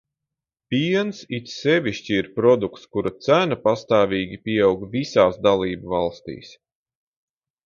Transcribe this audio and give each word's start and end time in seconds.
Piens 0.73 1.17
it 1.39 1.51
sevišķi 1.55 2.17
ir 2.21 2.29
produkts, 2.39 2.89
kura 2.97 3.11
cena 3.27 3.59
pastāvīgi 3.67 4.41
pieaug 4.49 4.83
visās 4.97 5.39
dalībvalstīs. 5.49 6.57